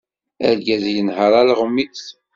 [0.47, 2.03] Argaz yenher alɣem-is.